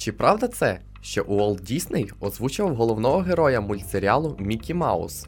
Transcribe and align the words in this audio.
Чи 0.00 0.12
правда 0.12 0.48
це, 0.48 0.80
що 1.00 1.24
Уолт 1.24 1.62
Дісней 1.62 2.10
озвучував 2.20 2.74
головного 2.74 3.18
героя 3.18 3.60
мультсеріалу 3.60 4.36
Мікі 4.38 4.74
Маус? 4.74 5.26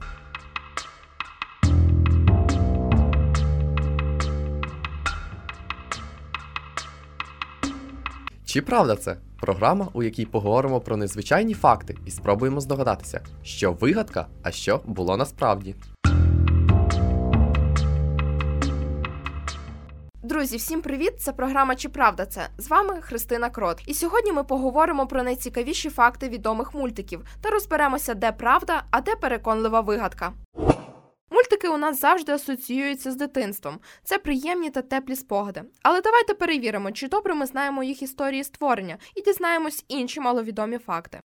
Чи 8.45 8.63
правда 8.63 8.97
це? 8.97 9.17
Програма, 9.41 9.89
у 9.93 10.03
якій 10.03 10.27
поговоримо 10.27 10.81
про 10.81 10.97
незвичайні 10.97 11.55
факти 11.55 11.97
і 12.07 12.11
спробуємо 12.11 12.61
здогадатися, 12.61 13.21
що 13.43 13.73
вигадка, 13.73 14.27
а 14.43 14.51
що 14.51 14.81
було 14.87 15.17
насправді. 15.17 15.75
Друзі, 20.33 20.57
всім 20.57 20.83
привіт! 20.83 21.13
Це 21.21 21.33
програма 21.33 21.77
Чи 21.77 21.89
правда 21.89 22.27
це? 22.27 22.49
З 22.59 22.69
вами 22.69 23.01
Христина 23.01 23.51
Крот. 23.51 23.83
І 23.87 23.95
сьогодні 23.95 24.33
ми 24.33 24.45
поговоримо 24.45 25.07
про 25.07 25.23
найцікавіші 25.23 25.91
факти 25.91 26.29
відомих 26.29 26.75
мультиків 26.75 27.25
та 27.41 27.51
розберемося, 27.51 28.15
де 28.15 28.33
правда, 28.33 28.85
а 28.91 29.01
де 29.01 29.17
переконлива 29.17 29.81
вигадка. 29.81 30.33
Мультики 31.31 31.69
у 31.69 31.77
нас 31.77 32.01
завжди 32.01 32.33
асоціюються 32.33 33.13
з 33.13 33.17
дитинством. 33.17 33.79
Це 34.05 34.19
приємні 34.19 34.71
та 34.71 34.83
теплі 34.83 35.17
спогади. 35.17 35.63
Але 35.83 36.01
давайте 36.01 36.35
перевіримо, 36.35 36.93
чи 36.93 37.09
добре 37.09 37.35
ми 37.35 37.47
знаємо 37.47 37.83
їх 37.83 38.03
історії 38.03 38.45
створення 38.45 38.99
і 39.15 39.23
дізнаємось 39.23 39.85
інші 39.89 40.21
маловідомі 40.21 40.79
факти. 40.79 41.21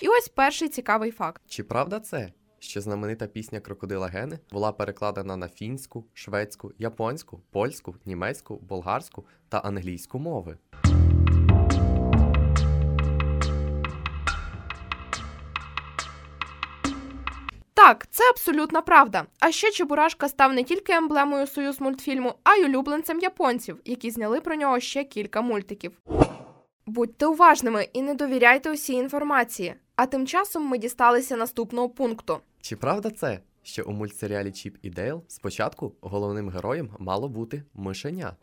І 0.00 0.08
ось 0.08 0.28
перший 0.28 0.68
цікавий 0.68 1.10
факт. 1.10 1.42
Чи 1.48 1.62
правда 1.62 2.00
це, 2.00 2.32
що 2.64 2.80
знаменита 2.80 3.26
пісня 3.26 3.60
Крокодила 3.60 4.06
Гени 4.06 4.38
була 4.52 4.72
перекладена 4.72 5.36
на 5.36 5.48
фінську, 5.48 6.04
шведську, 6.12 6.72
японську, 6.78 7.40
польську, 7.50 7.96
німецьку, 8.04 8.56
болгарську 8.56 9.26
та 9.48 9.58
англійську 9.58 10.18
мови? 10.18 10.58
Так, 17.74 18.06
це 18.10 18.30
абсолютна 18.30 18.80
правда. 18.80 19.24
А 19.40 19.52
ще 19.52 19.70
Чебурашка 19.70 20.28
став 20.28 20.52
не 20.52 20.64
тільки 20.64 20.92
емблемою 20.92 21.46
Союзмультфільму, 21.46 22.34
а 22.44 22.54
й 22.54 22.64
улюбленцем 22.64 23.18
японців, 23.18 23.80
які 23.84 24.10
зняли 24.10 24.40
про 24.40 24.54
нього 24.54 24.80
ще 24.80 25.04
кілька 25.04 25.40
мультиків. 25.40 25.92
Будьте 26.86 27.26
уважними 27.26 27.88
і 27.92 28.02
не 28.02 28.14
довіряйте 28.14 28.72
усій 28.72 28.92
інформації. 28.92 29.74
А 29.96 30.06
тим 30.06 30.26
часом 30.26 30.66
ми 30.66 30.78
дісталися 30.78 31.36
наступного 31.36 31.88
пункту. 31.88 32.38
Чи 32.60 32.76
правда 32.76 33.10
це, 33.10 33.38
що 33.62 33.84
у 33.84 33.92
мультсеріалі 33.92 34.52
Чіп 34.52 34.76
і 34.82 34.90
Дейл 34.90 35.22
спочатку 35.28 35.92
головним 36.00 36.50
героєм 36.50 36.90
мало 36.98 37.28
бути 37.28 37.62
мишеня? 37.74 38.36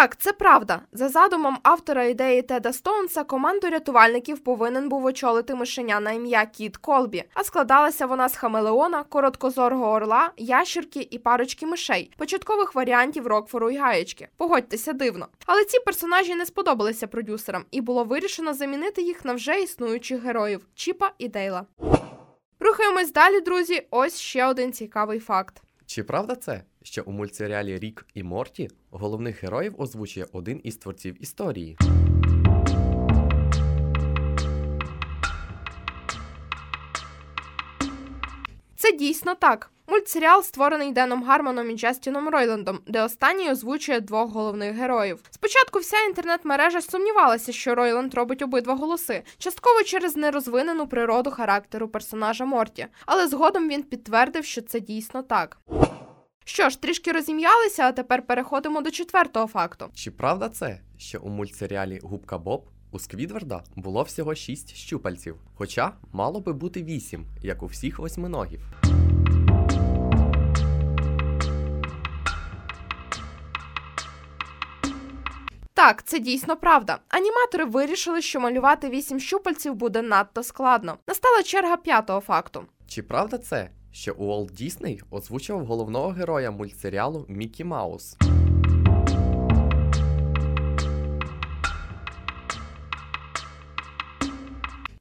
Так, 0.00 0.16
це 0.16 0.32
правда. 0.32 0.80
За 0.92 1.08
задумом 1.08 1.58
автора 1.62 2.04
ідеї 2.04 2.42
Теда 2.42 2.72
Стоунса, 2.72 3.24
команду 3.24 3.70
рятувальників 3.70 4.38
повинен 4.38 4.88
був 4.88 5.04
очолити 5.04 5.54
мишеня 5.54 6.00
на 6.00 6.12
ім'я 6.12 6.46
Кіт 6.46 6.76
Колбі, 6.76 7.24
а 7.34 7.44
складалася 7.44 8.06
вона 8.06 8.28
з 8.28 8.36
хамелеона, 8.36 9.02
короткозорого 9.02 9.90
орла, 9.90 10.30
ящерки 10.36 11.08
і 11.10 11.18
парочки 11.18 11.66
мишей, 11.66 12.12
початкових 12.16 12.74
варіантів 12.74 13.26
Рокфору 13.26 13.70
і 13.70 13.76
Гаєчки. 13.76 14.28
Погодьтеся 14.36 14.92
дивно. 14.92 15.28
Але 15.46 15.64
ці 15.64 15.80
персонажі 15.80 16.34
не 16.34 16.46
сподобалися 16.46 17.06
продюсерам, 17.06 17.64
і 17.70 17.80
було 17.80 18.04
вирішено 18.04 18.54
замінити 18.54 19.02
їх 19.02 19.24
на 19.24 19.32
вже 19.34 19.62
існуючих 19.62 20.22
героїв 20.22 20.66
Чіпа 20.74 21.10
і 21.18 21.28
Дейла. 21.28 21.66
Рухаємось 22.60 23.12
далі, 23.12 23.40
друзі. 23.40 23.86
Ось 23.90 24.20
ще 24.20 24.46
один 24.46 24.72
цікавий 24.72 25.20
факт. 25.20 25.62
Чи 25.90 26.02
правда 26.02 26.36
це, 26.36 26.62
що 26.82 27.02
у 27.06 27.12
мультсеріалі 27.12 27.78
Рік 27.78 28.06
і 28.14 28.22
Морті 28.22 28.70
головних 28.90 29.42
героїв 29.42 29.74
озвучує 29.80 30.26
один 30.32 30.60
із 30.64 30.76
творців 30.76 31.22
історії? 31.22 31.76
Це 38.76 38.92
дійсно 38.92 39.34
так. 39.34 39.70
Мультсеріал 39.90 40.42
створений 40.42 40.92
Деном 40.92 41.24
Гармоном 41.24 41.70
і 41.70 41.76
Джастіном 41.76 42.28
Ройландом, 42.28 42.78
де 42.86 43.02
останній 43.02 43.50
озвучує 43.50 44.00
двох 44.00 44.30
головних 44.30 44.74
героїв. 44.74 45.18
Спочатку 45.30 45.78
вся 45.78 45.96
інтернет-мережа 46.00 46.80
сумнівалася, 46.80 47.52
що 47.52 47.74
Ройланд 47.74 48.14
робить 48.14 48.42
обидва 48.42 48.74
голоси, 48.74 49.22
частково 49.38 49.82
через 49.82 50.16
нерозвинену 50.16 50.86
природу 50.86 51.30
характеру 51.30 51.88
персонажа 51.88 52.44
Морті, 52.44 52.86
але 53.06 53.28
згодом 53.28 53.68
він 53.68 53.82
підтвердив, 53.82 54.44
що 54.44 54.62
це 54.62 54.80
дійсно 54.80 55.22
так. 55.22 55.58
Що 56.44 56.68
ж, 56.68 56.80
трішки 56.82 57.12
розім'ялися, 57.12 57.82
а 57.82 57.92
тепер 57.92 58.26
переходимо 58.26 58.80
до 58.82 58.90
четвертого 58.90 59.46
факту. 59.46 59.86
Чи 59.94 60.10
правда 60.10 60.48
це, 60.48 60.80
що 60.98 61.20
у 61.20 61.28
мультсеріалі 61.28 62.00
Губка 62.02 62.38
Боб 62.38 62.66
у 62.90 62.98
Сквідварда 62.98 63.62
було 63.76 64.02
всього 64.02 64.34
6 64.34 64.74
щупальців, 64.76 65.36
хоча 65.54 65.92
мало 66.12 66.40
би 66.40 66.52
бути 66.52 66.82
8, 66.82 67.26
як 67.42 67.62
у 67.62 67.66
всіх 67.66 67.98
восьминогів? 67.98 68.60
Так, 75.74 76.02
це 76.04 76.18
дійсно 76.18 76.56
правда. 76.56 76.98
Аніматори 77.08 77.64
вирішили, 77.64 78.22
що 78.22 78.40
малювати 78.40 78.88
вісім 78.88 79.20
щупальців 79.20 79.74
буде 79.74 80.02
надто 80.02 80.42
складно. 80.42 80.96
Настала 81.08 81.42
черга 81.42 81.76
п'ятого 81.76 82.20
факту. 82.20 82.64
Чи 82.88 83.02
правда 83.02 83.38
це, 83.38 83.70
що 83.92 84.14
Уолт 84.18 84.52
Дісней 84.52 85.02
озвучував 85.10 85.64
головного 85.66 86.08
героя 86.08 86.50
мультсеріалу 86.50 87.26
Мікі 87.28 87.64
Маус? 87.64 88.16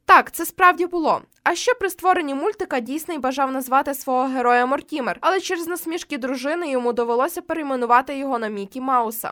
Так, 0.06 0.32
це 0.32 0.46
справді 0.46 0.86
було. 0.86 1.22
А 1.44 1.56
ще 1.56 1.74
при 1.74 1.90
створенні 1.90 2.36
мультика 2.36 2.80
Дісней 2.80 3.18
бажав 3.18 3.52
назвати 3.52 3.94
свого 3.94 4.28
героя 4.28 4.66
Мортімер, 4.66 5.18
але 5.22 5.40
через 5.40 5.68
насмішки 5.68 6.18
дружини 6.18 6.72
йому 6.72 6.94
довелося 6.94 7.42
перейменувати 7.42 8.18
його 8.18 8.40
на 8.40 8.48
Мікі 8.48 8.82
Мауса. 8.82 9.32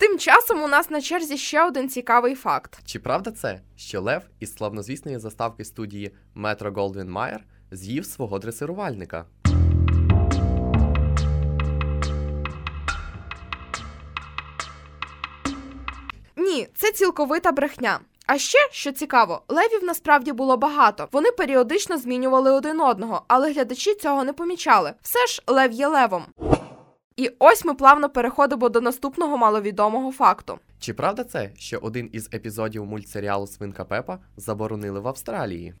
Тим 0.00 0.18
часом 0.18 0.62
у 0.62 0.68
нас 0.68 0.90
на 0.90 1.00
черзі 1.00 1.36
ще 1.36 1.64
один 1.64 1.88
цікавий 1.88 2.34
факт. 2.34 2.78
Чи 2.84 2.98
правда 2.98 3.30
це, 3.30 3.60
що 3.76 4.00
Лев 4.00 4.22
із 4.38 4.54
славнозвісної 4.54 5.18
заставки 5.18 5.64
студії 5.64 6.14
Метро 6.34 6.72
Голдвін 6.72 7.10
Майер 7.10 7.44
з'їв 7.70 8.06
свого 8.06 8.38
дресирувальника? 8.38 9.24
Ні, 16.36 16.68
це 16.74 16.92
цілковита 16.92 17.52
брехня. 17.52 18.00
А 18.26 18.38
ще, 18.38 18.58
що 18.72 18.92
цікаво, 18.92 19.42
левів 19.48 19.84
насправді 19.84 20.32
було 20.32 20.56
багато. 20.56 21.08
Вони 21.12 21.30
періодично 21.30 21.98
змінювали 21.98 22.50
один 22.50 22.80
одного, 22.80 23.22
але 23.28 23.52
глядачі 23.52 23.94
цього 23.94 24.24
не 24.24 24.32
помічали. 24.32 24.92
Все 25.02 25.26
ж 25.26 25.42
лев 25.46 25.72
є 25.72 25.86
левом. 25.86 26.24
І 27.16 27.30
ось 27.38 27.64
ми 27.64 27.74
плавно 27.74 28.08
переходимо 28.08 28.68
до 28.68 28.80
наступного 28.80 29.36
маловідомого 29.36 30.12
факту. 30.12 30.58
Чи 30.78 30.94
правда 30.94 31.24
це, 31.24 31.50
що 31.56 31.78
один 31.78 32.10
із 32.12 32.28
епізодів 32.34 32.86
мультсеріалу 32.86 33.46
Свинка 33.46 33.84
Пепа 33.84 34.18
заборонили 34.36 35.00
в 35.00 35.08
Австралії? 35.08 35.74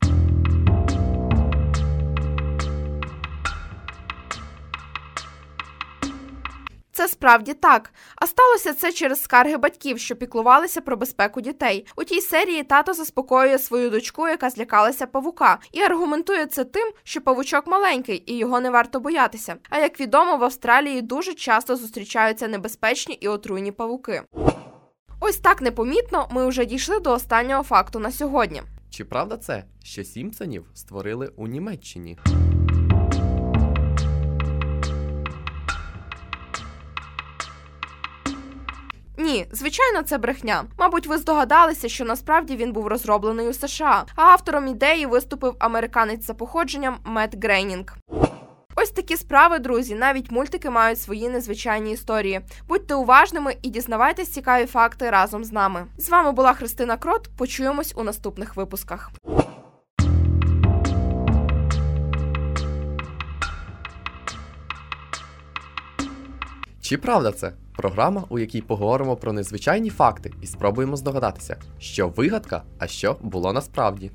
Це 7.00 7.08
справді 7.08 7.54
так. 7.54 7.92
А 8.16 8.26
сталося 8.26 8.74
це 8.74 8.92
через 8.92 9.22
скарги 9.22 9.56
батьків, 9.56 9.98
що 9.98 10.16
піклувалися 10.16 10.80
про 10.80 10.96
безпеку 10.96 11.40
дітей. 11.40 11.86
У 11.96 12.04
тій 12.04 12.20
серії 12.20 12.62
тато 12.62 12.92
заспокоює 12.92 13.58
свою 13.58 13.90
дочку, 13.90 14.28
яка 14.28 14.50
злякалася 14.50 15.06
павука, 15.06 15.58
і 15.72 15.80
аргументує 15.80 16.46
це 16.46 16.64
тим, 16.64 16.92
що 17.04 17.20
павучок 17.20 17.66
маленький 17.66 18.22
і 18.26 18.38
його 18.38 18.60
не 18.60 18.70
варто 18.70 19.00
боятися. 19.00 19.56
А 19.70 19.78
як 19.78 20.00
відомо, 20.00 20.36
в 20.36 20.44
Австралії 20.44 21.02
дуже 21.02 21.34
часто 21.34 21.76
зустрічаються 21.76 22.48
небезпечні 22.48 23.14
і 23.14 23.28
отруйні 23.28 23.72
павуки. 23.72 24.22
Ось 25.20 25.38
так 25.38 25.62
непомітно 25.62 26.28
ми 26.30 26.48
вже 26.48 26.64
дійшли 26.64 27.00
до 27.00 27.12
останнього 27.12 27.62
факту 27.62 27.98
на 27.98 28.12
сьогодні. 28.12 28.62
Чи 28.90 29.04
правда 29.04 29.36
це, 29.36 29.64
що 29.84 30.04
Сімпсонів 30.04 30.66
створили 30.74 31.32
у 31.36 31.46
Німеччині? 31.46 32.18
Ні, 39.20 39.46
звичайно, 39.52 40.02
це 40.02 40.18
брехня. 40.18 40.64
Мабуть, 40.78 41.06
ви 41.06 41.18
здогадалися, 41.18 41.88
що 41.88 42.04
насправді 42.04 42.56
він 42.56 42.72
був 42.72 42.86
розроблений 42.86 43.48
у 43.48 43.52
США, 43.52 44.04
а 44.16 44.22
автором 44.22 44.68
ідеї 44.68 45.06
виступив 45.06 45.56
американець 45.58 46.26
за 46.26 46.34
походженням 46.34 46.98
Мет 47.04 47.44
Грейнінг. 47.44 47.96
Ось 48.76 48.90
такі 48.90 49.16
справи, 49.16 49.58
друзі. 49.58 49.94
Навіть 49.94 50.30
мультики 50.30 50.70
мають 50.70 51.00
свої 51.00 51.28
незвичайні 51.28 51.92
історії. 51.92 52.40
Будьте 52.68 52.94
уважними 52.94 53.56
і 53.62 53.70
дізнавайтесь 53.70 54.28
цікаві 54.28 54.66
факти 54.66 55.10
разом 55.10 55.44
з 55.44 55.52
нами. 55.52 55.86
З 55.98 56.08
вами 56.08 56.32
була 56.32 56.52
Христина 56.52 56.96
Крот. 56.96 57.28
Почуємось 57.36 57.94
у 57.96 58.02
наступних 58.02 58.56
випусках. 58.56 59.10
Чи 66.80 66.98
правда 66.98 67.32
це? 67.32 67.52
Програма, 67.80 68.24
у 68.28 68.38
якій 68.38 68.60
поговоримо 68.60 69.16
про 69.16 69.32
незвичайні 69.32 69.90
факти 69.90 70.32
і 70.42 70.46
спробуємо 70.46 70.96
здогадатися, 70.96 71.56
що 71.78 72.08
вигадка, 72.08 72.62
а 72.78 72.86
що 72.86 73.16
було 73.22 73.52
насправді. 73.52 74.10